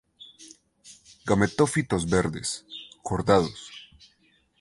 [1.27, 2.65] Gametófitos verdes,
[3.03, 3.61] cordados.